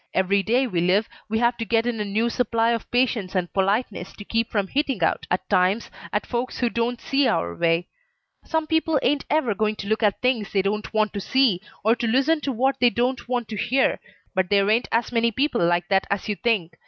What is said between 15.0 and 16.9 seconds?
many people like that as you think.